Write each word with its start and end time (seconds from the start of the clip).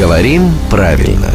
Говорим 0.00 0.50
правильно. 0.70 1.28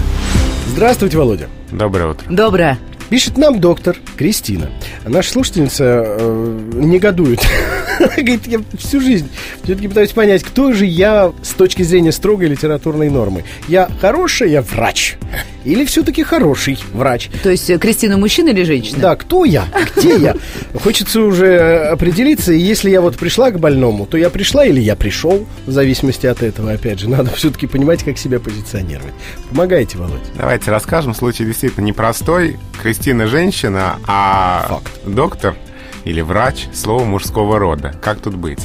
Здравствуйте, 0.69 1.19
Володя. 1.19 1.49
Доброе 1.71 2.09
утро. 2.09 2.25
Доброе. 2.31 2.79
Пишет 3.09 3.37
нам 3.37 3.61
доктор 3.61 3.95
Кристина. 4.17 4.71
Наша 5.05 5.33
слушательница 5.33 5.83
э, 6.03 6.71
негодует. 6.73 7.41
Говорит, 7.99 8.47
я 8.47 8.61
всю 8.75 9.01
жизнь 9.01 9.29
все-таки 9.63 9.87
пытаюсь 9.87 10.13
понять, 10.13 10.41
кто 10.41 10.73
же 10.73 10.87
я 10.87 11.31
с 11.43 11.49
точки 11.49 11.83
зрения 11.83 12.11
строгой 12.11 12.47
литературной 12.47 13.11
нормы. 13.11 13.43
Я 13.67 13.87
хорошая 14.01 14.63
врач 14.63 15.17
или 15.65 15.83
все-таки 15.85 16.23
хороший 16.23 16.77
врач? 16.93 17.29
То 17.43 17.49
есть 17.49 17.69
э, 17.69 17.77
Кристина 17.77 18.17
мужчина 18.17 18.49
или 18.49 18.63
женщина? 18.63 18.99
Да, 18.99 19.15
кто 19.15 19.45
я? 19.45 19.65
Где 19.97 20.15
я? 20.17 20.35
Хочется 20.81 21.21
уже 21.21 21.87
определиться, 21.87 22.53
и 22.53 22.59
если 22.59 22.89
я 22.89 23.01
вот 23.01 23.17
пришла 23.17 23.51
к 23.51 23.59
больному, 23.59 24.05
то 24.05 24.17
я 24.17 24.29
пришла 24.29 24.65
или 24.65 24.79
я 24.79 24.95
пришел, 24.95 25.45
в 25.65 25.71
зависимости 25.71 26.27
от 26.27 26.43
этого, 26.43 26.71
опять 26.71 26.99
же, 26.99 27.09
надо 27.09 27.31
все-таки 27.31 27.67
понимать, 27.67 28.03
как 28.03 28.17
себя 28.17 28.39
позиционировать. 28.39 29.13
Помогайте, 29.49 29.97
Володя. 29.97 30.21
Давайте 30.37 30.71
расскажем. 30.71 31.13
Случай 31.13 31.45
действительно 31.45 31.85
непростой. 31.85 32.57
Кристина 32.81 33.27
женщина, 33.27 33.97
а 34.07 34.65
Факт. 34.69 34.91
доктор 35.05 35.55
или 36.03 36.21
врач 36.21 36.67
слово 36.73 37.03
мужского 37.03 37.59
рода. 37.59 37.93
Как 38.01 38.19
тут 38.19 38.35
быть? 38.35 38.59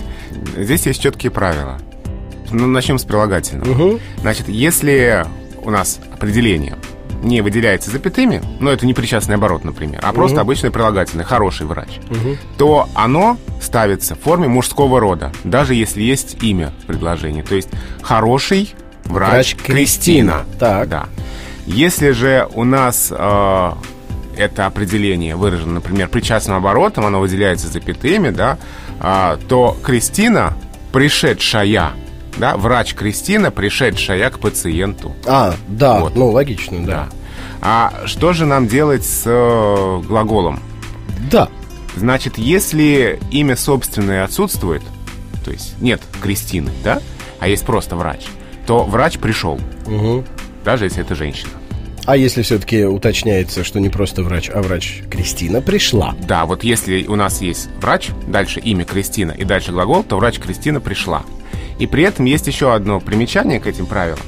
Здесь 0.57 0.87
есть 0.87 1.03
четкие 1.03 1.31
правила. 1.31 1.79
Ну, 2.51 2.67
начнем 2.67 2.99
с 2.99 3.05
прилагательного. 3.05 3.71
Угу. 3.71 4.01
Значит, 4.21 4.49
если 4.49 5.25
у 5.63 5.71
нас 5.71 6.01
определение 6.13 6.77
не 7.23 7.41
выделяется 7.43 7.91
запятыми, 7.91 8.43
ну, 8.61 8.71
это 8.71 8.87
не 8.87 8.95
причастный 8.95 9.35
оборот, 9.37 9.65
например, 9.65 10.01
а 10.03 10.13
просто 10.13 10.41
обычное 10.41 10.71
прилагательное, 10.71 11.25
хороший 11.25 11.67
врач, 11.67 11.99
Угу. 12.11 12.37
то 12.59 12.89
оно 12.95 13.37
ставится 13.61 14.15
в 14.15 14.21
форме 14.21 14.49
мужского 14.49 15.01
рода, 15.01 15.33
даже 15.45 15.75
если 15.75 16.03
есть 16.03 16.43
имя 16.43 16.73
в 16.83 16.87
предложении. 16.87 17.43
То 17.43 17.55
есть 17.55 17.69
хороший 18.03 18.75
врач, 19.05 19.55
Врач 19.55 19.57
Кристина. 19.57 20.45
Так. 20.59 20.89
Да. 20.89 21.07
Если 21.67 22.11
же 22.13 22.49
у 22.55 22.65
нас 22.65 23.09
э, 23.11 23.71
это 24.37 24.67
определение 24.67 25.37
выражено, 25.37 25.75
например, 25.75 26.09
причастным 26.09 26.57
оборотом, 26.57 27.05
оно 27.07 27.21
выделяется 27.21 27.69
запятыми, 27.69 28.31
да, 28.31 28.59
а, 28.99 29.39
то 29.49 29.77
Кристина, 29.83 30.55
пришедшая, 30.93 31.93
да, 32.39 32.57
врач 32.57 32.95
Кристина, 32.95 33.51
пришедшая 33.51 34.31
к 34.31 34.39
пациенту. 34.39 35.15
А, 35.27 35.55
да, 35.69 36.01
Вот. 36.01 36.17
ну, 36.17 36.31
логично, 36.31 36.85
да. 36.85 36.93
Да. 36.93 37.09
А 37.63 38.07
что 38.07 38.33
же 38.33 38.47
нам 38.47 38.67
делать 38.67 39.05
с 39.05 39.23
э, 39.27 40.03
глаголом? 40.07 40.61
Да. 41.31 41.49
Значит, 41.97 42.39
если 42.39 43.19
имя 43.31 43.57
собственное 43.57 44.25
отсутствует, 44.25 44.83
то 45.45 45.51
есть 45.51 45.75
нет 45.81 46.01
Кристины, 46.23 46.71
да, 46.85 47.01
а 47.39 47.49
есть 47.49 47.65
просто 47.67 47.97
врач, 47.97 48.27
то 48.67 48.85
врач 48.85 49.19
пришел, 49.19 49.61
Мгм. 49.87 50.25
даже 50.65 50.85
если 50.85 51.03
это 51.03 51.15
женщина. 51.15 51.51
А 52.07 52.17
если 52.17 52.41
все-таки 52.43 52.85
уточняется, 52.85 53.63
что 53.63 53.79
не 53.79 53.89
просто 53.91 54.23
врач, 54.23 54.51
а 54.53 54.63
врач 54.63 55.03
Кристина 55.11 55.61
пришла? 55.61 56.15
Да, 56.27 56.47
вот 56.47 56.65
если 56.65 57.05
у 57.07 57.15
нас 57.17 57.43
есть 57.43 57.69
врач, 57.81 58.09
дальше 58.27 58.59
имя 58.61 58.85
Кристина 58.85 59.33
и 59.33 59.45
дальше 59.45 59.71
глагол, 59.73 60.03
то 60.03 60.17
врач 60.17 60.39
Кристина 60.39 60.81
пришла. 60.81 61.25
И 61.81 61.87
при 61.87 62.05
этом 62.05 62.27
есть 62.27 62.47
еще 62.47 62.73
одно 62.73 63.01
примечание 63.01 63.59
к 63.59 63.67
этим 63.67 63.87
правилам, 63.87 64.21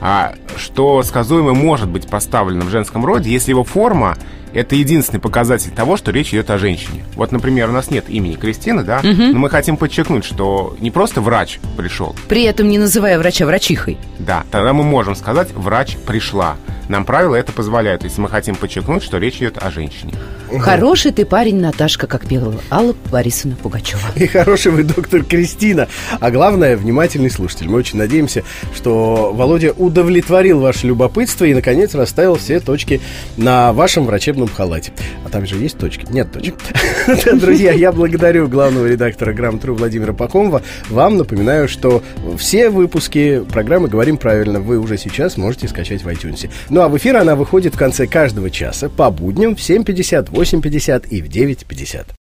а, 0.00 0.34
что 0.56 1.02
сказуемое 1.02 1.54
может 1.54 1.88
быть 1.88 2.06
поставлено 2.08 2.64
в 2.64 2.68
женском 2.70 3.04
роде, 3.06 3.30
если 3.30 3.52
его 3.52 3.64
форма 3.64 4.16
это 4.52 4.74
единственный 4.74 5.20
показатель 5.20 5.70
того, 5.70 5.96
что 5.96 6.10
речь 6.10 6.30
идет 6.30 6.50
о 6.50 6.58
женщине. 6.58 7.04
Вот, 7.14 7.30
например, 7.30 7.68
у 7.68 7.72
нас 7.72 7.90
нет 7.90 8.08
имени 8.08 8.34
Кристины, 8.34 8.82
да, 8.82 9.00
но 9.02 9.38
мы 9.38 9.50
хотим 9.50 9.76
подчеркнуть, 9.76 10.24
что 10.24 10.76
не 10.80 10.90
просто 10.90 11.20
врач 11.20 11.60
пришел, 11.76 12.16
При 12.28 12.42
этом 12.44 12.68
не 12.68 12.78
называя 12.78 13.18
врача 13.18 13.46
врачихой. 13.46 13.98
да, 14.18 14.44
тогда 14.50 14.72
мы 14.72 14.82
можем 14.82 15.14
сказать 15.14 15.52
«врач 15.54 15.96
пришла». 16.06 16.56
Нам 16.88 17.04
правила 17.04 17.34
это 17.34 17.52
позволяют, 17.52 18.04
если 18.04 18.20
мы 18.20 18.28
хотим 18.28 18.54
подчеркнуть, 18.54 19.02
что 19.02 19.18
речь 19.18 19.36
идет 19.36 19.58
о 19.58 19.70
женщине. 19.70 20.14
Хороший 20.60 21.10
ты 21.10 21.26
парень, 21.26 21.60
Наташка, 21.60 22.06
как 22.06 22.26
пела 22.26 22.54
Алла 22.70 22.94
Борисовна 23.10 23.56
Пугачева. 23.56 24.00
И 24.14 24.26
хороший 24.26 24.70
вы 24.70 24.84
доктор 24.84 25.24
Кристина. 25.24 25.88
А 26.20 26.30
главное, 26.30 26.76
внимательный 26.76 27.30
слушатель. 27.30 27.68
Мы 27.68 27.78
очень 27.78 27.98
надеемся, 27.98 28.44
что 28.74 29.32
Володя 29.34 29.72
удовлетворил 29.72 30.60
ваше 30.60 30.86
любопытство 30.86 31.44
и, 31.44 31.54
наконец, 31.54 31.94
расставил 31.94 32.36
все 32.36 32.60
точки 32.60 33.00
на 33.36 33.72
вашем 33.72 34.06
врачебном 34.06 34.48
халате. 34.48 34.92
А 35.24 35.28
там 35.28 35.46
же 35.46 35.56
есть 35.56 35.78
точки? 35.78 36.06
Нет 36.10 36.30
точек. 36.32 36.54
Друзья, 37.40 37.72
я 37.72 37.90
благодарю 37.90 38.46
главного 38.46 38.86
редактора 38.86 39.32
«Грамотру» 39.32 39.74
Владимира 39.74 40.12
Пакомова. 40.12 40.62
Вам 40.88 41.16
напоминаю, 41.16 41.68
что 41.68 42.02
все 42.38 42.70
выпуски 42.70 43.42
программы 43.50 43.88
«Говорим 43.88 44.16
правильно» 44.16 44.60
вы 44.60 44.78
уже 44.78 44.96
сейчас 44.96 45.36
можете 45.36 45.66
скачать 45.66 46.04
в 46.04 46.08
iTunes. 46.08 46.48
Ну 46.76 46.82
а 46.82 46.90
в 46.90 46.96
эфир 46.98 47.16
она 47.16 47.36
выходит 47.36 47.74
в 47.74 47.78
конце 47.78 48.06
каждого 48.06 48.50
часа 48.50 48.90
по 48.90 49.10
будням 49.10 49.56
в 49.56 49.60
7.50, 49.60 50.30
8.50 50.30 51.08
и 51.08 51.22
в 51.22 51.26
9.50. 51.26 52.08